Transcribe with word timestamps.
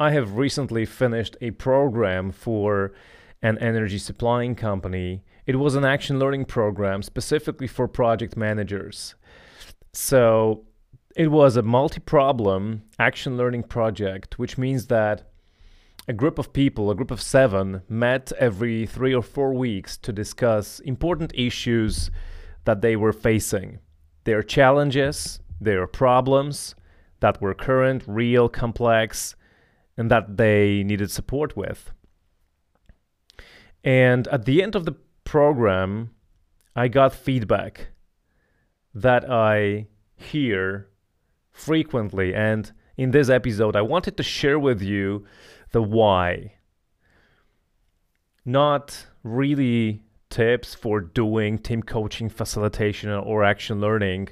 I 0.00 0.12
have 0.12 0.38
recently 0.38 0.86
finished 0.86 1.36
a 1.42 1.50
program 1.50 2.32
for 2.32 2.94
an 3.42 3.58
energy 3.58 3.98
supplying 3.98 4.54
company. 4.54 5.22
It 5.44 5.56
was 5.56 5.74
an 5.74 5.84
action 5.84 6.18
learning 6.18 6.46
program 6.46 7.02
specifically 7.02 7.66
for 7.66 7.86
project 7.86 8.34
managers. 8.34 9.14
So 9.92 10.64
it 11.14 11.30
was 11.30 11.56
a 11.56 11.62
multi 11.62 12.00
problem 12.00 12.84
action 12.98 13.36
learning 13.36 13.64
project, 13.64 14.38
which 14.38 14.56
means 14.56 14.86
that 14.86 15.30
a 16.08 16.14
group 16.14 16.38
of 16.38 16.54
people, 16.54 16.90
a 16.90 16.94
group 16.94 17.10
of 17.10 17.20
seven, 17.20 17.82
met 17.86 18.32
every 18.38 18.86
three 18.86 19.14
or 19.14 19.22
four 19.22 19.52
weeks 19.52 19.98
to 19.98 20.14
discuss 20.14 20.80
important 20.80 21.30
issues 21.34 22.10
that 22.64 22.80
they 22.80 22.96
were 22.96 23.12
facing, 23.12 23.80
their 24.24 24.42
challenges, 24.42 25.40
their 25.60 25.86
problems 25.86 26.74
that 27.20 27.42
were 27.42 27.52
current, 27.52 28.02
real, 28.06 28.48
complex, 28.48 29.36
and 30.00 30.10
that 30.10 30.38
they 30.38 30.82
needed 30.82 31.10
support 31.10 31.54
with. 31.58 31.92
And 33.84 34.26
at 34.28 34.46
the 34.46 34.62
end 34.62 34.74
of 34.74 34.86
the 34.86 34.96
program, 35.24 36.12
I 36.74 36.88
got 36.88 37.14
feedback 37.14 37.88
that 38.94 39.30
I 39.30 39.88
hear 40.16 40.88
frequently. 41.52 42.34
And 42.34 42.72
in 42.96 43.10
this 43.10 43.28
episode, 43.28 43.76
I 43.76 43.82
wanted 43.82 44.16
to 44.16 44.22
share 44.22 44.58
with 44.58 44.80
you 44.80 45.26
the 45.72 45.82
why. 45.82 46.54
Not 48.42 49.06
really 49.22 50.02
tips 50.30 50.74
for 50.74 51.02
doing 51.02 51.58
team 51.58 51.82
coaching, 51.82 52.30
facilitation, 52.30 53.10
or 53.10 53.44
action 53.44 53.82
learning, 53.82 54.30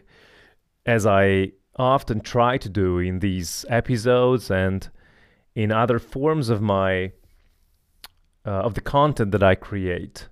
as 0.86 1.04
I 1.04 1.52
often 1.76 2.20
try 2.20 2.56
to 2.56 2.70
do 2.70 2.98
in 3.00 3.18
these 3.18 3.66
episodes 3.68 4.50
and 4.50 4.88
in 5.58 5.72
other 5.72 5.98
forms 5.98 6.50
of 6.50 6.62
my 6.62 7.10
uh, 8.46 8.60
of 8.66 8.74
the 8.74 8.80
content 8.80 9.32
that 9.32 9.42
I 9.42 9.56
create. 9.56 10.28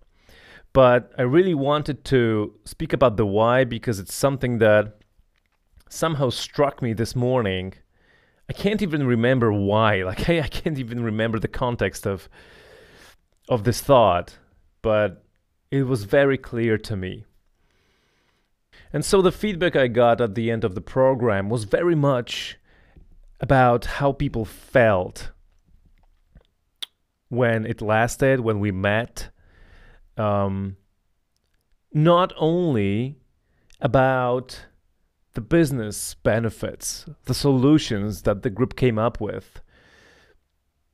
But 0.73 1.11
I 1.19 1.23
really 1.23 1.53
wanted 1.53 2.05
to 2.05 2.55
speak 2.65 2.93
about 2.93 3.17
the 3.17 3.27
why 3.27 3.65
because 3.65 3.99
it's 3.99 4.15
something 4.15 4.59
that 4.59 5.01
somehow 5.89 6.31
struck 6.31 6.81
me 6.81 6.93
this 6.93 7.17
morning. 7.17 7.75
I 8.49 8.53
can't 8.53 8.83
even 8.83 9.05
remember 9.05 9.53
why. 9.53 10.03
Like 10.11 10.31
I, 10.31 10.43
I 10.43 10.49
can't 10.49 10.79
even 10.79 11.03
remember 11.03 11.41
the 11.41 11.57
context 11.65 12.07
of 12.07 12.29
of 13.49 13.65
this 13.65 13.81
thought, 13.81 14.39
but 14.81 15.25
it 15.73 15.89
was 15.89 16.05
very 16.05 16.39
clear 16.39 16.79
to 16.79 16.95
me. 16.97 17.25
And 18.93 19.05
so 19.05 19.21
the 19.23 19.33
feedback 19.33 19.75
I 19.75 19.89
got 19.89 20.21
at 20.21 20.37
the 20.37 20.53
end 20.53 20.63
of 20.63 20.77
the 20.77 20.89
program 20.97 21.51
was 21.51 21.65
very 21.65 21.97
much 21.97 22.59
about 23.41 23.85
how 23.85 24.13
people 24.13 24.45
felt 24.45 25.31
when 27.29 27.67
it 27.67 27.83
lasted, 27.83 28.41
when 28.41 28.61
we 28.61 28.71
met. 28.71 29.31
Um, 30.17 30.77
not 31.93 32.33
only 32.37 33.17
about 33.81 34.67
the 35.35 35.41
business 35.41 36.15
benefits, 36.15 37.07
the 37.25 37.35
solutions 37.35 38.23
that 38.23 38.43
the 38.43 38.51
group 38.51 38.77
came 38.77 38.99
up 38.99 39.21
with, 39.21 39.61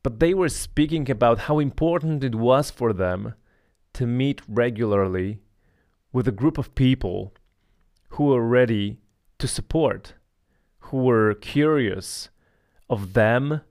but 0.03 0.19
they 0.19 0.35
were 0.35 0.49
speaking 0.49 1.09
about 1.11 1.41
how 1.41 1.61
important 1.61 2.25
it 2.25 2.35
was 2.35 2.71
for 2.71 2.93
them 2.93 3.35
to 3.93 4.07
meet 4.07 4.43
regularly 4.49 5.39
with 6.13 6.27
a 6.27 6.33
group 6.33 6.59
of 6.59 6.75
people 6.75 7.33
who 8.11 8.25
were 8.25 8.47
ready 8.47 8.99
to 9.39 9.47
support, 9.47 10.15
who 10.81 10.99
were 10.99 11.35
curious 11.35 12.31
of 12.89 13.13
them 13.15 13.63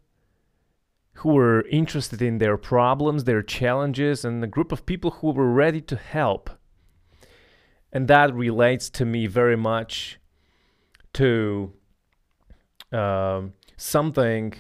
who 1.15 1.29
were 1.33 1.67
interested 1.67 2.21
in 2.21 2.39
their 2.39 2.57
problems, 2.57 3.23
their 3.23 3.43
challenges, 3.43 4.25
and 4.25 4.43
a 4.43 4.47
group 4.47 4.71
of 4.71 4.85
people 4.85 5.11
who 5.11 5.31
were 5.31 5.51
ready 5.51 5.81
to 5.81 5.95
help. 5.95 6.49
And 7.93 8.07
that 8.07 8.33
relates 8.33 8.89
to 8.91 9.05
me 9.05 9.27
very 9.27 9.57
much 9.57 10.19
to 11.13 11.73
uh, 12.91 13.41
something 13.77 14.53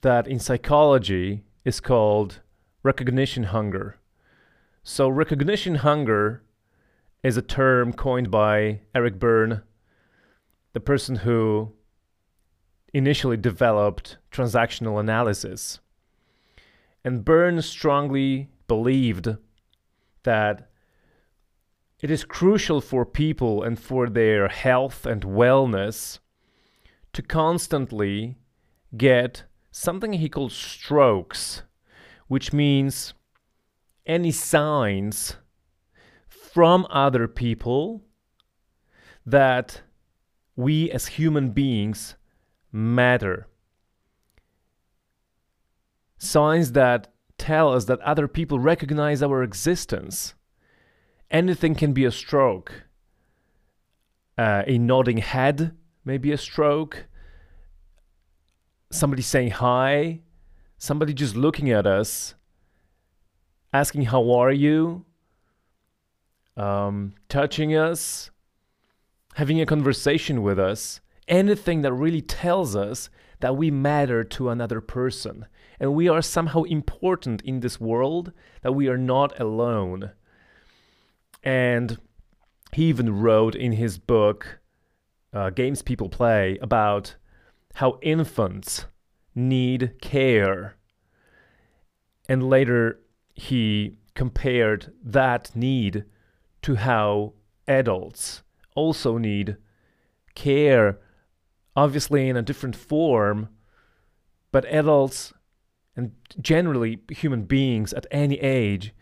that 0.00 0.26
in 0.26 0.38
psychology 0.38 1.44
is 1.64 1.80
called 1.80 2.40
recognition 2.82 3.44
hunger. 3.44 3.98
So, 4.82 5.08
recognition 5.08 5.76
hunger 5.76 6.42
is 7.22 7.36
a 7.36 7.42
term 7.42 7.92
coined 7.92 8.30
by 8.30 8.80
Eric 8.94 9.18
Berne, 9.18 9.62
the 10.72 10.80
person 10.80 11.16
who 11.16 11.72
initially 12.96 13.36
developed 13.36 14.16
transactional 14.32 14.98
analysis. 14.98 15.80
And 17.04 17.26
Berne 17.26 17.60
strongly 17.60 18.48
believed 18.68 19.36
that 20.22 20.70
it 22.00 22.10
is 22.10 22.24
crucial 22.24 22.80
for 22.80 23.04
people 23.04 23.62
and 23.62 23.78
for 23.78 24.08
their 24.08 24.48
health 24.48 25.04
and 25.04 25.22
wellness 25.22 26.20
to 27.12 27.20
constantly 27.20 28.36
get 28.96 29.44
something 29.70 30.14
he 30.14 30.30
called 30.30 30.52
strokes, 30.52 31.64
which 32.28 32.54
means 32.54 33.12
any 34.06 34.30
signs 34.30 35.36
from 36.28 36.86
other 36.88 37.28
people 37.28 38.02
that 39.26 39.82
we 40.56 40.90
as 40.90 41.08
human 41.08 41.50
beings 41.50 42.16
matter. 42.76 43.46
Signs 46.18 46.72
that 46.72 47.12
tell 47.38 47.72
us 47.72 47.86
that 47.86 48.00
other 48.00 48.28
people 48.28 48.58
recognize 48.58 49.22
our 49.22 49.42
existence. 49.42 50.34
Anything 51.30 51.74
can 51.74 51.92
be 51.92 52.04
a 52.04 52.10
stroke. 52.10 52.84
Uh, 54.38 54.62
a 54.66 54.78
nodding 54.78 55.18
head 55.18 55.74
may 56.04 56.18
be 56.18 56.32
a 56.32 56.38
stroke. 56.38 57.06
Somebody 58.90 59.22
saying 59.22 59.52
hi. 59.52 60.20
Somebody 60.78 61.14
just 61.14 61.34
looking 61.34 61.70
at 61.70 61.86
us, 61.86 62.34
asking, 63.72 64.02
How 64.02 64.30
are 64.32 64.52
you? 64.52 65.06
Um, 66.54 67.14
touching 67.30 67.74
us, 67.74 68.30
having 69.34 69.60
a 69.60 69.66
conversation 69.66 70.42
with 70.42 70.58
us 70.58 71.00
anything 71.28 71.82
that 71.82 71.92
really 71.92 72.22
tells 72.22 72.76
us 72.76 73.10
that 73.40 73.56
we 73.56 73.70
matter 73.70 74.24
to 74.24 74.48
another 74.48 74.80
person 74.80 75.46
and 75.78 75.94
we 75.94 76.08
are 76.08 76.22
somehow 76.22 76.62
important 76.62 77.42
in 77.42 77.60
this 77.60 77.80
world, 77.80 78.32
that 78.62 78.72
we 78.72 78.88
are 78.88 78.98
not 78.98 79.38
alone. 79.38 80.12
And 81.42 81.98
he 82.72 82.84
even 82.86 83.20
wrote 83.20 83.54
in 83.54 83.72
his 83.72 83.98
book, 83.98 84.60
uh, 85.32 85.50
Games 85.50 85.82
People 85.82 86.08
Play, 86.08 86.58
about 86.62 87.16
how 87.74 87.98
infants 88.02 88.86
need 89.34 90.00
care. 90.00 90.76
And 92.28 92.48
later 92.48 93.00
he 93.34 93.98
compared 94.14 94.92
that 95.04 95.54
need 95.54 96.04
to 96.62 96.76
how 96.76 97.34
adults 97.68 98.42
also 98.74 99.18
need 99.18 99.56
care 100.34 100.98
obviously 101.76 102.28
in 102.28 102.36
a 102.36 102.42
different 102.42 102.74
form, 102.74 103.48
but 104.50 104.64
adults 104.72 105.34
and 105.94 106.12
generally 106.40 107.00
human 107.10 107.42
beings 107.42 107.92
at 107.92 108.06
any 108.10 108.40
age 108.40 108.94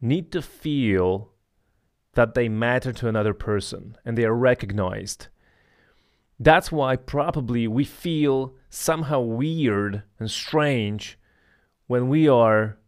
need 0.00 0.32
to 0.32 0.42
feel 0.42 1.30
that 2.14 2.34
they 2.34 2.48
matter 2.48 2.92
to 2.92 3.08
another 3.08 3.34
person 3.34 3.96
and 4.04 4.16
they 4.16 4.24
are 4.24 4.34
recognized. 4.34 5.28
That's 6.38 6.72
why 6.72 6.96
probably 6.96 7.68
we 7.68 7.84
feel 7.84 8.54
somehow 8.68 9.20
weird 9.20 10.02
and 10.18 10.30
strange 10.30 11.18
when 11.86 12.08
we 12.08 12.28
are 12.28 12.78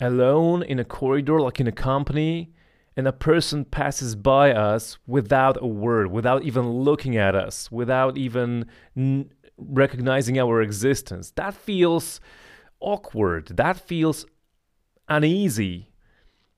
alone 0.00 0.62
in 0.62 0.78
a 0.78 0.84
corridor, 0.84 1.40
like 1.40 1.60
in 1.60 1.66
a 1.66 1.72
company, 1.72 2.52
and 2.96 3.06
a 3.06 3.12
person 3.12 3.64
passes 3.64 4.14
by 4.16 4.52
us 4.52 4.98
without 5.06 5.56
a 5.60 5.66
word, 5.66 6.10
without 6.10 6.42
even 6.42 6.68
looking 6.68 7.16
at 7.16 7.34
us, 7.34 7.70
without 7.70 8.18
even 8.18 8.66
n- 8.96 9.30
recognizing 9.56 10.38
our 10.38 10.60
existence. 10.60 11.30
That 11.32 11.54
feels 11.54 12.20
awkward. 12.80 13.56
That 13.56 13.76
feels 13.76 14.26
uneasy. 15.08 15.92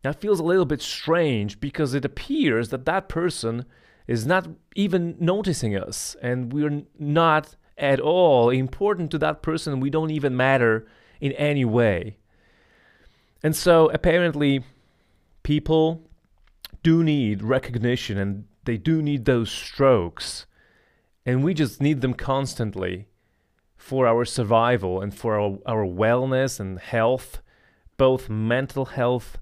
That 0.03 0.21
feels 0.21 0.41
a 0.41 0.45
little 0.45 0.65
bit 0.65 0.83
strange 0.83 1.61
because 1.61 1.95
it 1.95 2.05
appears 2.05 2.71
that 2.71 2.87
that 2.87 3.09
person 3.09 3.65
is 4.07 4.27
not 4.27 4.49
even 4.75 5.17
noticing 5.21 5.77
us 5.77 6.17
and 6.23 6.53
we're 6.53 6.83
not 6.99 7.57
at 7.79 8.01
all 8.01 8.51
important 8.51 9.11
to 9.13 9.19
that 9.19 9.43
person. 9.43 9.81
We 9.81 9.91
don't 9.91 10.11
even 10.11 10.37
matter 10.37 10.87
in 11.21 11.33
any 11.33 11.65
way. 11.65 12.17
And 13.43 13.55
so 13.55 13.91
apparently, 13.91 14.65
people 15.43 16.09
do 16.83 17.03
need 17.05 17.43
recognition 17.43 18.19
and 18.19 18.45
they 18.65 18.77
do 18.77 19.03
need 19.03 19.25
those 19.25 19.51
strokes. 19.51 20.47
And 21.25 21.45
we 21.45 21.55
just 21.55 21.81
need 21.81 22.01
them 22.01 22.15
constantly 22.15 23.09
for 23.77 24.07
our 24.07 24.25
survival 24.25 25.01
and 25.01 25.15
for 25.15 25.39
our, 25.39 25.59
our 25.67 25.85
wellness 25.85 26.61
and 26.61 26.79
health, 26.79 27.41
both 27.97 28.29
mental 28.29 28.87
health 28.87 29.39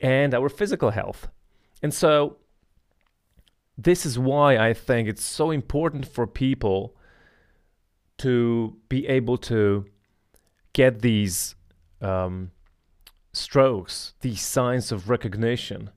and 0.00 0.34
our 0.34 0.48
physical 0.48 0.90
health. 0.90 1.28
And 1.82 1.92
so, 1.92 2.38
this 3.78 4.06
is 4.06 4.18
why 4.18 4.56
I 4.56 4.72
think 4.72 5.08
it's 5.08 5.24
so 5.24 5.50
important 5.50 6.08
for 6.08 6.26
people 6.26 6.96
to 8.18 8.76
be 8.88 9.06
able 9.06 9.36
to 9.36 9.84
get 10.72 11.02
these 11.02 11.54
um, 12.00 12.50
strokes, 13.32 14.14
these 14.22 14.40
signs 14.40 14.90
of 14.90 15.10
recognition. 15.10 15.90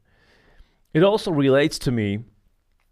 It 0.93 1.03
also 1.03 1.31
relates 1.31 1.77
to 1.79 1.91
me 1.91 2.19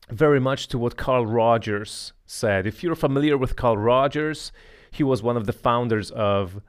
very 0.10 0.40
much 0.40 0.68
to 0.70 0.78
what 0.78 0.98
Carl 0.98 1.26
Rogers 1.26 2.14
said. 2.26 2.68
If 2.68 2.84
you're 2.84 2.96
familiar 2.96 3.38
with 3.38 3.56
Carl 3.56 3.78
Rogers, 3.78 4.52
he 4.92 5.04
was 5.04 5.24
one 5.24 5.38
of 5.38 5.46
the 5.46 5.54
founders 5.54 6.12
of 6.12 6.62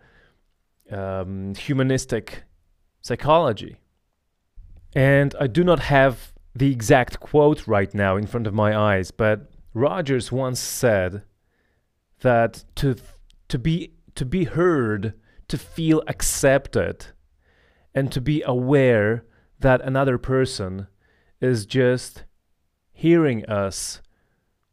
um, 0.90 1.54
humanistic 1.54 2.44
psychology. 3.02 3.76
And 4.94 5.34
I 5.38 5.46
do 5.46 5.62
not 5.62 5.80
have 5.80 6.32
the 6.54 6.72
exact 6.72 7.20
quote 7.20 7.66
right 7.66 7.92
now 7.94 8.16
in 8.16 8.26
front 8.26 8.46
of 8.46 8.54
my 8.54 8.76
eyes, 8.76 9.10
but 9.10 9.50
Rogers 9.74 10.32
once 10.32 10.58
said 10.58 11.22
that 12.20 12.64
to 12.76 12.96
to 13.48 13.58
be 13.58 13.92
to 14.14 14.24
be 14.24 14.44
heard, 14.44 15.14
to 15.46 15.58
feel 15.58 16.02
accepted, 16.08 17.06
and 17.94 18.10
to 18.10 18.20
be 18.20 18.42
aware 18.42 19.24
that 19.60 19.80
another 19.82 20.18
person 20.18 20.88
is 21.40 21.66
just 21.66 22.24
hearing 22.92 23.44
us 23.46 24.00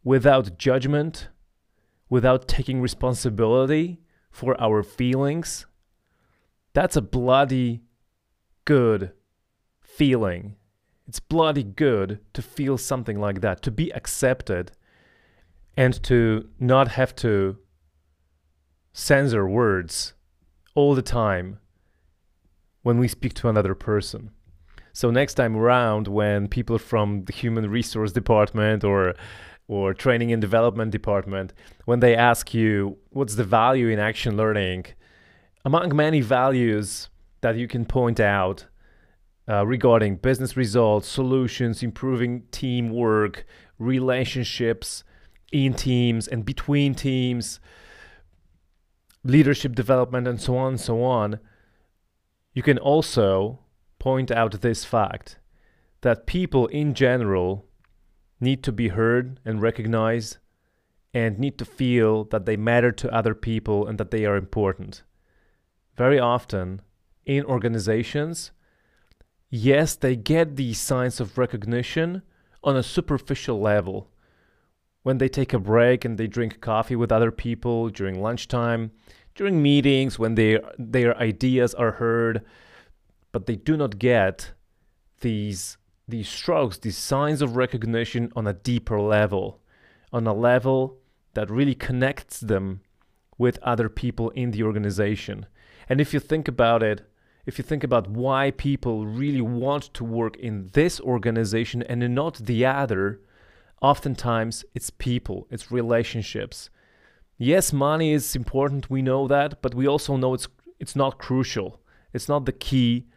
without 0.03 0.57
judgment, 0.57 1.29
without 2.09 2.47
taking 2.47 2.81
responsibility 2.81 3.99
for 4.31 4.59
our 4.61 4.83
feelings, 4.83 5.65
that's 6.73 6.95
a 6.95 7.01
bloody 7.01 7.81
good 8.65 9.11
feeling. 9.79 10.55
It's 11.07 11.19
bloody 11.19 11.63
good 11.63 12.19
to 12.33 12.41
feel 12.41 12.77
something 12.77 13.19
like 13.19 13.41
that, 13.41 13.61
to 13.61 13.71
be 13.71 13.91
accepted 13.93 14.71
and 15.77 16.01
to 16.03 16.49
not 16.59 16.89
have 16.89 17.15
to 17.17 17.57
censor 18.91 19.47
words 19.47 20.13
all 20.73 20.95
the 20.95 21.01
time 21.01 21.59
when 22.81 22.97
we 22.97 23.07
speak 23.07 23.33
to 23.35 23.49
another 23.49 23.75
person. 23.75 24.31
So 24.95 25.11
next 25.11 25.33
time 25.33 25.57
around, 25.57 26.07
when 26.07 26.47
people 26.47 26.77
from 26.77 27.25
the 27.25 27.33
human 27.33 27.69
resource 27.69 28.13
department 28.13 28.85
or 28.85 29.13
or 29.67 29.93
training 29.93 30.31
and 30.31 30.39
development 30.41 30.91
department, 30.91 31.53
when 31.83 31.99
they 31.99 32.15
ask 32.15 32.53
you 32.53 32.97
what's 33.09 33.35
the 33.35 33.43
value 33.43 33.89
in 33.89 33.99
action 33.99 34.37
learning, 34.37 34.85
among 35.65 35.93
many 35.93 36.21
values 36.21 37.09
that 37.41 37.57
you 37.57 37.67
can 37.67 37.83
point 37.83 38.21
out 38.21 38.67
uh, 39.49 39.65
regarding 39.65 40.15
business 40.15 40.55
results, 40.55 41.09
solutions, 41.09 41.83
improving 41.83 42.43
teamwork, 42.51 43.45
relationships 43.77 45.03
in 45.51 45.73
teams 45.73 46.25
and 46.25 46.45
between 46.45 46.95
teams, 46.95 47.59
leadership 49.25 49.75
development, 49.75 50.25
and 50.25 50.39
so 50.39 50.55
on 50.55 50.69
and 50.69 50.79
so 50.79 51.03
on, 51.03 51.37
you 52.53 52.63
can 52.63 52.77
also 52.77 53.59
point 54.05 54.29
out 54.29 54.61
this 54.61 54.85
fact 54.85 55.39
that 56.01 56.27
people 56.27 56.67
in 56.67 56.93
general 56.93 57.65
need 58.39 58.61
to 58.61 58.71
be 58.71 58.89
heard 58.89 59.39
and 59.43 59.63
recognized 59.63 60.37
and 61.11 61.39
need 61.39 61.57
to 61.57 61.65
feel 61.65 62.23
that 62.25 62.45
they 62.45 62.55
matter 62.55 62.91
to 62.91 63.11
other 63.11 63.33
people 63.33 63.87
and 63.87 63.97
that 63.97 64.11
they 64.11 64.23
are 64.23 64.35
important. 64.35 65.01
Very 65.97 66.19
often 66.19 66.83
in 67.25 67.43
organizations, 67.45 68.51
yes, 69.49 69.95
they 69.95 70.15
get 70.15 70.55
these 70.55 70.79
signs 70.79 71.19
of 71.19 71.35
recognition 71.35 72.21
on 72.63 72.77
a 72.77 72.83
superficial 72.83 73.59
level. 73.59 74.11
When 75.01 75.17
they 75.17 75.29
take 75.29 75.51
a 75.51 75.57
break 75.57 76.05
and 76.05 76.19
they 76.19 76.27
drink 76.27 76.61
coffee 76.61 76.95
with 76.95 77.11
other 77.11 77.31
people 77.31 77.89
during 77.89 78.21
lunchtime, 78.21 78.91
during 79.33 79.63
meetings, 79.63 80.19
when 80.19 80.35
they, 80.35 80.59
their 80.77 81.17
ideas 81.17 81.73
are 81.73 81.93
heard, 81.93 82.45
but 83.35 83.47
they 83.47 83.57
do 83.57 83.75
not 83.75 83.99
get 83.99 84.53
these 85.19 85.75
these 86.07 86.29
strokes, 86.29 86.77
these 86.77 86.97
signs 86.97 87.41
of 87.41 87.57
recognition 87.57 88.31
on 88.33 88.47
a 88.47 88.53
deeper 88.53 88.97
level, 89.01 89.59
on 90.13 90.25
a 90.25 90.33
level 90.33 90.99
that 91.33 91.51
really 91.51 91.75
connects 91.75 92.39
them 92.39 92.79
with 93.37 93.59
other 93.61 93.89
people 93.89 94.29
in 94.29 94.51
the 94.51 94.63
organization. 94.63 95.47
And 95.89 95.99
if 95.99 96.13
you 96.13 96.21
think 96.21 96.47
about 96.47 96.81
it, 96.81 97.11
if 97.45 97.57
you 97.57 97.63
think 97.65 97.83
about 97.83 98.09
why 98.09 98.51
people 98.51 99.05
really 99.05 99.41
want 99.41 99.93
to 99.95 100.05
work 100.05 100.37
in 100.37 100.69
this 100.71 101.01
organization 101.01 101.83
and 101.83 102.15
not 102.15 102.35
the 102.35 102.65
other, 102.65 103.19
oftentimes 103.81 104.63
it's 104.73 104.91
people, 104.91 105.45
it's 105.49 105.73
relationships. 105.73 106.69
Yes, 107.37 107.73
money 107.73 108.13
is 108.13 108.33
important, 108.33 108.89
we 108.89 109.01
know 109.01 109.27
that, 109.27 109.61
but 109.61 109.75
we 109.75 109.85
also 109.85 110.15
know 110.15 110.33
it's 110.33 110.47
it's 110.79 110.95
not 110.95 111.19
crucial. 111.19 111.81
It's 112.13 112.29
not 112.29 112.45
the 112.45 112.53
key 112.69 113.07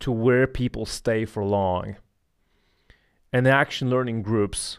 to 0.00 0.12
where 0.12 0.46
people 0.46 0.86
stay 0.86 1.24
for 1.24 1.44
long. 1.44 1.96
And 3.32 3.46
action 3.46 3.90
learning 3.90 4.22
groups, 4.22 4.78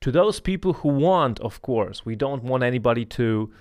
to 0.00 0.10
those 0.12 0.40
people 0.40 0.74
who 0.74 0.88
want, 0.88 1.40
of 1.40 1.62
course, 1.62 2.04
we 2.04 2.14
don't 2.14 2.44
want 2.44 2.62
anybody 2.62 3.04
to 3.06 3.52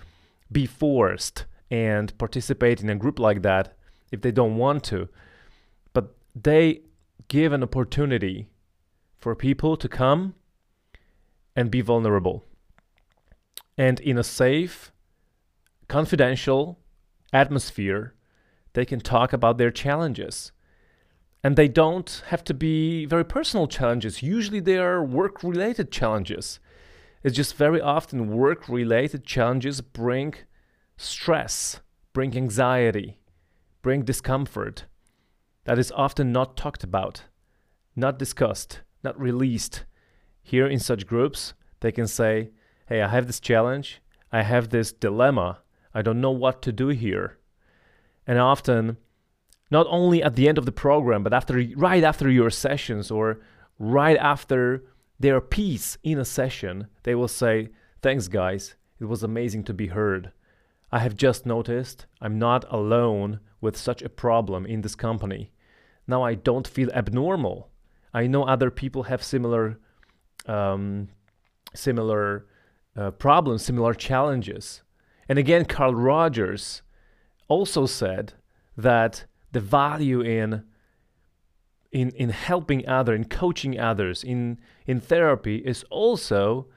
be 0.51 0.65
forced 0.65 1.45
and 1.71 2.18
participate 2.18 2.81
in 2.81 2.89
a 2.89 2.95
group 2.95 3.18
like 3.19 3.42
that 3.42 3.75
if 4.12 4.21
they 4.21 4.31
don't 4.31 4.57
want 4.57 4.83
to. 4.86 5.10
But 5.94 6.15
they 6.36 6.81
give 7.27 7.54
an 7.54 7.63
opportunity 7.63 8.50
for 9.18 9.36
people 9.36 9.77
to 9.77 9.88
come 9.88 10.36
and 11.56 11.71
be 11.71 11.81
vulnerable. 11.81 12.44
And 13.77 14.00
in 14.00 14.18
a 14.18 14.24
safe, 14.24 14.92
confidential 15.88 16.80
atmosphere, 17.31 18.13
they 18.74 18.86
can 18.86 19.00
talk 19.00 19.33
about 19.33 19.57
their 19.57 19.71
challenges. 19.71 20.51
And 21.44 21.56
they 21.56 21.68
don't 21.68 22.24
have 22.28 22.44
to 22.45 22.54
be 22.54 23.06
very 23.06 23.25
personal 23.25 23.68
challenges. 23.68 24.24
Usually 24.24 24.62
they 24.62 24.78
are 24.78 25.04
work 25.04 25.44
related 25.44 25.92
challenges. 25.92 26.60
It's 27.22 27.36
just 27.36 27.56
very 27.56 27.81
often 27.81 28.30
work 28.30 28.69
related 28.69 29.25
challenges 29.25 29.81
bring 29.81 30.36
stress, 30.95 31.81
bring 32.13 32.36
anxiety, 32.38 33.19
bring 33.81 34.04
discomfort 34.04 34.85
that 35.66 35.80
is 35.80 35.92
often 35.94 36.31
not 36.31 36.57
talked 36.57 36.83
about, 36.83 37.23
not 37.95 38.19
discussed, 38.19 38.81
not 39.04 39.19
released. 39.19 39.85
Here 40.42 40.68
in 40.68 40.80
such 40.80 41.07
groups, 41.07 41.54
they 41.80 41.92
can 41.92 42.07
say, 42.07 42.52
Hey, 42.88 43.02
I 43.02 43.07
have 43.07 43.28
this 43.28 43.40
challenge, 43.40 44.02
I 44.31 44.44
have 44.44 44.69
this 44.69 44.92
dilemma, 44.92 45.59
I 45.94 46.02
don't 46.02 46.19
know 46.19 46.31
what 46.31 46.62
to 46.64 46.71
do 46.71 46.90
here. 46.90 47.38
And 48.28 48.40
often, 48.40 48.97
not 49.73 49.87
only 49.89 50.21
at 50.21 50.35
the 50.35 50.47
end 50.47 50.59
of 50.59 50.68
the 50.68 50.71
program, 50.71 51.23
but 51.23 51.33
after 51.33 51.61
right 51.75 52.03
after 52.03 52.30
your 52.30 52.51
sessions 52.51 53.09
or 53.09 53.42
right 53.80 54.18
after 54.18 54.85
their 55.19 55.42
piece 55.42 55.97
in 56.03 56.19
a 56.19 56.25
session, 56.25 56.87
they 57.01 57.15
will 57.15 57.27
say, 57.27 57.69
Thanks, 58.03 58.27
guys. 58.27 58.75
It 58.99 59.06
was 59.06 59.23
amazing 59.23 59.63
to 59.65 59.73
be 59.73 59.87
heard. 59.87 60.31
I 60.92 60.99
have 60.99 61.15
just 61.15 61.47
noticed 61.47 62.06
I'm 62.21 62.37
not 62.37 62.65
alone 62.69 63.39
with 63.61 63.75
such 63.75 64.03
a 64.03 64.09
problem 64.09 64.65
in 64.68 64.81
this 64.81 64.94
company. 64.94 65.51
Now 66.07 66.21
I 66.21 66.35
don't 66.35 66.68
feel 66.68 66.92
abnormal. 66.92 67.69
I 68.13 68.27
know 68.27 68.44
other 68.44 68.69
people 68.69 69.03
have 69.03 69.23
similar, 69.23 69.80
um, 70.45 71.09
similar 71.73 72.45
uh, 72.95 73.09
problems, 73.11 73.65
similar 73.65 73.95
challenges. 73.95 74.83
And 75.27 75.39
again, 75.39 75.65
Carl 75.65 75.95
Rogers 75.95 76.83
also 77.47 77.87
said 77.87 78.33
that 78.77 79.25
the 79.54 79.62
value 79.62 80.22
in 80.22 80.64
in 81.92 82.10
in 82.12 82.30
helping 82.30 82.88
others, 82.88 83.16
in 83.16 83.26
coaching 83.26 83.80
others, 83.80 84.24
in 84.24 84.60
in 84.86 85.00
therapy 85.00 85.57
is 85.57 85.83
also 85.90 86.68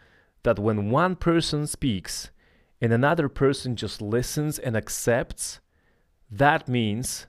that 0.44 0.58
when 0.58 0.90
one 0.90 1.16
person 1.16 1.66
speaks 1.66 2.30
and 2.80 2.92
another 2.92 3.28
person 3.28 3.74
just 3.74 4.00
listens 4.00 4.58
and 4.58 4.76
accepts, 4.76 5.60
that 6.30 6.68
means 6.68 7.26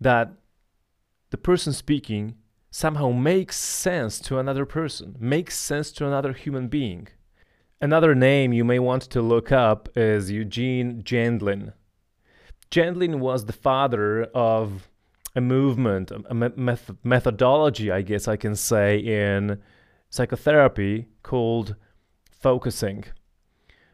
that 0.00 0.32
the 1.30 1.36
person 1.36 1.72
speaking 1.72 2.36
somehow 2.70 3.10
makes 3.10 3.56
sense 3.56 4.18
to 4.20 4.38
another 4.38 4.64
person, 4.64 5.16
makes 5.18 5.58
sense 5.58 5.92
to 5.92 6.06
another 6.06 6.32
human 6.32 6.68
being. 6.68 7.08
Another 7.80 8.14
name 8.14 8.52
you 8.52 8.64
may 8.64 8.78
want 8.78 9.02
to 9.02 9.20
look 9.20 9.52
up 9.52 9.88
is 9.96 10.30
Eugene 10.30 11.02
Gendlin. 11.02 11.72
Gendlin 12.74 13.20
was 13.20 13.44
the 13.44 13.52
father 13.52 14.24
of 14.34 14.88
a 15.36 15.40
movement, 15.40 16.10
a 16.10 16.34
meth- 16.34 16.90
methodology, 17.04 17.92
I 17.92 18.02
guess 18.02 18.26
I 18.26 18.34
can 18.36 18.56
say, 18.56 18.98
in 18.98 19.62
psychotherapy 20.10 21.06
called 21.22 21.76
focusing. 22.32 23.04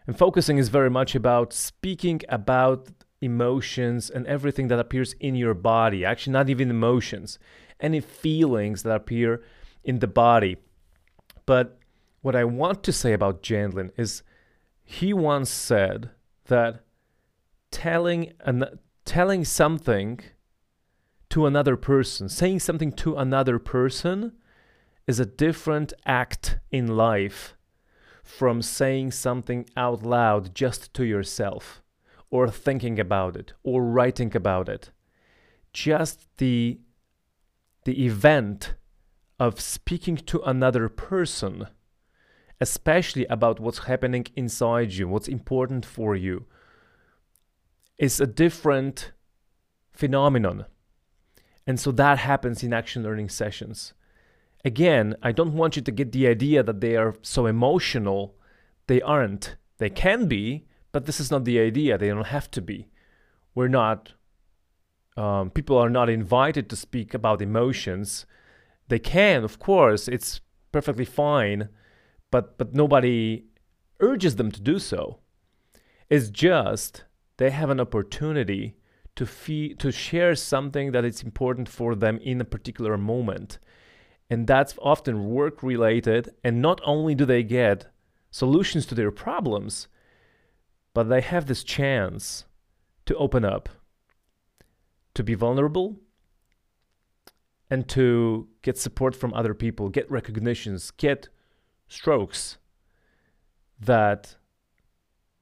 And 0.07 0.17
focusing 0.17 0.57
is 0.57 0.71
very 0.71 0.89
much 0.89 1.15
about 1.15 1.53
speaking 1.53 2.23
about 2.31 2.89
emotions 3.21 4.09
and 4.09 4.27
everything 4.27 4.69
that 4.69 4.79
appears 4.79 5.13
in 5.21 5.35
your 5.35 5.53
body. 5.53 6.03
Actually, 6.03 6.33
not 6.33 6.49
even 6.49 6.71
emotions, 6.71 7.39
any 7.81 8.01
feelings 8.01 8.83
that 8.85 8.97
appear 8.97 9.43
in 9.85 9.99
the 9.99 10.07
body. 10.07 10.57
But 11.45 11.79
what 12.23 12.35
I 12.35 12.45
want 12.45 12.83
to 12.85 12.95
say 12.95 13.13
about 13.13 13.43
Gendlin 13.43 13.91
is 13.99 14.23
he 14.83 15.13
once 15.13 15.51
said 15.51 16.09
that 16.47 16.83
telling 17.71 18.33
an, 18.41 18.79
telling 19.05 19.45
something 19.45 20.21
to 21.31 21.47
another 21.47 21.77
person, 21.77 22.29
saying 22.29 22.61
something 22.61 22.93
to 22.93 23.17
another 23.17 23.59
person 23.59 24.33
is 25.07 25.19
a 25.19 25.27
different 25.27 25.93
act 26.05 26.59
in 26.71 26.87
life 26.87 27.55
from 28.23 28.63
saying 28.63 29.11
something 29.11 29.67
out 29.77 30.03
loud 30.03 30.55
just 30.55 30.93
to 30.95 31.05
yourself, 31.05 31.83
or 32.31 32.49
thinking 32.49 33.01
about 33.01 33.37
it, 33.37 33.53
or 33.63 33.83
writing 33.85 34.35
about 34.37 34.69
it. 34.69 34.91
Just 35.73 36.29
the, 36.39 36.81
the 37.85 38.05
event 38.05 38.75
of 39.39 39.61
speaking 39.61 40.17
to 40.17 40.41
another 40.43 40.89
person, 40.89 41.67
especially 42.61 43.27
about 43.27 43.59
what's 43.59 43.87
happening 43.91 44.27
inside 44.37 44.93
you, 44.93 45.09
what's 45.09 45.29
important 45.29 45.85
for 45.85 46.15
you, 46.15 46.47
is 48.01 48.21
a 48.21 48.27
different 48.27 49.13
phenomenon. 49.93 50.67
And 51.69 51.79
so 51.79 51.93
that 51.93 52.19
happens 52.19 52.65
in 52.65 52.73
action 52.73 53.05
learning 53.05 53.29
sessions 53.29 53.95
again, 54.65 55.17
I 55.23 55.33
don't 55.33 55.55
want 55.55 55.77
you 55.77 55.83
to 55.83 55.93
get 55.93 56.13
the 56.13 56.27
idea 56.27 56.63
that 56.63 56.81
they 56.81 56.97
are 56.97 57.15
so 57.23 57.47
emotional. 57.47 58.37
They 58.87 59.01
aren't. 59.01 59.57
They 59.79 59.91
can 59.91 60.27
be, 60.27 60.67
but 60.93 61.07
this 61.07 61.21
is 61.21 61.31
not 61.31 61.45
the 61.45 61.59
idea. 61.59 61.97
They 61.97 62.09
don't 62.09 62.27
have 62.27 62.51
to 62.53 62.61
be. 62.61 62.89
We're 63.55 63.69
not, 63.69 64.13
um, 65.17 65.51
people 65.51 65.79
are 65.79 65.91
not 65.91 66.11
invited 66.11 66.69
to 66.71 66.77
speak 66.77 67.15
about 67.15 67.43
emotions. 67.43 68.27
They 68.89 68.99
can, 68.99 69.45
of 69.45 69.59
course, 69.59 70.09
it's 70.09 70.41
perfectly 70.73 71.05
fine, 71.05 71.69
but, 72.31 72.59
but 72.59 72.75
nobody 72.75 73.45
urges 74.01 74.37
them 74.37 74.51
to 74.53 74.61
do 74.61 74.79
so. 74.79 75.19
It's 76.09 76.29
just 76.29 77.05
they 77.41 77.51
have 77.51 77.71
an 77.71 77.81
opportunity 77.81 78.77
to, 79.17 79.27
fee- 79.27 79.75
to 79.75 79.91
share 79.91 80.35
something 80.35 80.93
that 80.93 81.05
is 81.05 81.23
important 81.23 81.69
for 81.69 81.95
them 81.95 82.19
in 82.19 82.41
a 82.41 82.45
particular 82.45 82.97
moment 82.97 83.59
and 84.31 84.47
that's 84.47 84.77
often 84.81 85.29
work 85.29 85.63
related. 85.63 86.31
And 86.45 86.63
not 86.63 86.81
only 86.85 87.17
do 87.17 87.25
they 87.25 87.43
get 87.43 87.87
solutions 88.31 88.87
to 88.87 88.95
their 88.95 89.11
problems, 89.11 89.89
but 90.95 91.05
they 91.05 91.21
have 91.21 91.47
this 91.47 91.65
chance 91.65 92.45
to 93.07 93.17
open 93.17 93.45
up, 93.45 93.69
to 95.15 95.25
be 95.25 95.35
vulnerable, 95.35 95.97
and 97.69 97.89
to 97.89 98.49
get 98.63 98.79
support 98.79 99.17
from 99.17 99.35
other 99.35 99.55
people, 99.55 99.89
get 99.89 100.09
recognitions, 100.11 100.93
get 100.93 101.29
strokes 101.89 102.59
that 103.81 104.37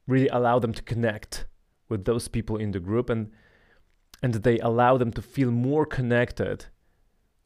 really 0.07 0.29
allow 0.29 0.59
them 0.59 0.73
to 0.73 0.83
connect 0.83 1.45
with 1.89 2.05
those 2.05 2.29
people 2.29 2.57
in 2.57 2.73
the 2.73 2.81
group 2.81 3.11
and 3.11 3.31
and 4.23 4.35
they 4.35 4.59
allow 4.59 4.97
them 4.97 5.13
to 5.13 5.23
feel 5.23 5.51
more 5.51 5.87
connected 5.87 6.67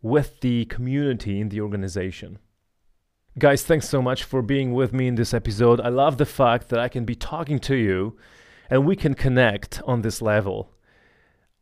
with 0.01 0.41
the 0.41 0.65
community 0.67 1.39
in 1.39 1.51
the 1.51 1.61
organization. 1.61 2.39
Guys, 3.39 3.63
thanks 3.63 3.89
so 3.89 4.03
much 4.03 4.25
for 4.25 4.43
being 4.43 4.73
with 4.73 4.93
me 4.93 5.07
in 5.07 5.15
this 5.15 5.35
episode. 5.35 5.81
I 5.81 5.89
love 5.89 6.19
the 6.19 6.27
fact 6.27 6.69
that 6.69 6.79
I 6.79 6.89
can 6.89 7.05
be 7.05 7.15
talking 7.15 7.59
to 7.61 7.75
you 7.75 8.17
and 8.69 8.87
we 8.87 8.97
can 8.97 9.15
connect 9.15 9.83
on 9.87 10.03
this 10.03 10.23
level. 10.23 10.73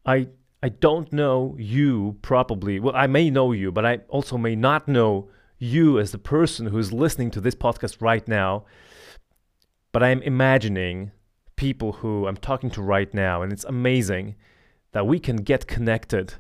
I 0.07 0.29
I 0.63 0.69
don't 0.69 1.13
know 1.13 1.57
you 1.59 2.19
probably. 2.23 2.81
Well, 2.81 2.95
I 2.95 3.07
may 3.07 3.31
know 3.31 3.53
you, 3.53 3.73
but 3.73 3.87
I 3.87 4.01
also 4.09 4.37
may 4.37 4.55
not 4.55 4.89
know 4.89 5.31
you 5.59 5.99
as 5.99 6.13
the 6.13 6.19
person 6.19 6.67
who 6.67 6.79
is 6.79 6.93
listening 6.93 7.31
to 7.33 7.41
this 7.41 7.55
podcast 7.55 7.97
right 8.01 8.27
now. 8.29 8.65
But 9.93 10.03
I'm 10.03 10.23
imagining 10.23 11.13
people 11.61 11.93
who 11.93 12.27
I'm 12.27 12.39
talking 12.39 12.71
to 12.71 12.81
right 12.81 13.13
now, 13.13 13.43
and 13.43 13.53
it's 13.53 13.65
amazing 13.65 14.35
that 14.93 15.07
we 15.07 15.19
can 15.19 15.37
get 15.37 15.67
connected 15.67 16.33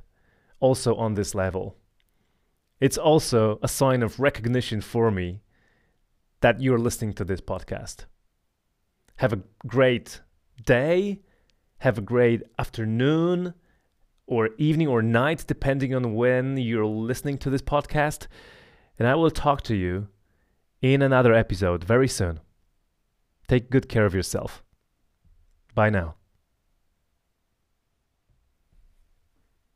also 0.60 0.94
on 0.94 1.12
this 1.12 1.34
level. 1.34 1.76
It's 2.80 2.96
also 2.96 3.58
a 3.62 3.68
sign 3.68 4.02
of 4.02 4.18
recognition 4.18 4.80
for 4.80 5.10
me 5.10 5.42
that 6.40 6.62
you're 6.62 6.78
listening 6.78 7.12
to 7.12 7.24
this 7.26 7.42
podcast. 7.42 8.06
Have 9.16 9.34
a 9.34 9.42
great 9.66 10.22
day, 10.64 11.20
have 11.80 11.98
a 11.98 12.08
great 12.12 12.42
afternoon 12.58 13.52
or 14.26 14.48
evening 14.56 14.88
or 14.88 15.02
night, 15.02 15.44
depending 15.46 15.94
on 15.94 16.14
when 16.14 16.56
you're 16.56 16.86
listening 16.86 17.36
to 17.40 17.50
this 17.50 17.60
podcast. 17.60 18.26
And 18.98 19.06
I 19.06 19.16
will 19.16 19.30
talk 19.30 19.60
to 19.64 19.76
you 19.76 20.08
in 20.80 21.02
another 21.02 21.34
episode 21.34 21.84
very 21.84 22.08
soon. 22.08 22.40
Take 23.48 23.68
good 23.68 23.86
care 23.86 24.06
of 24.06 24.14
yourself. 24.14 24.62
Bye 25.74 25.90
now. 25.90 26.19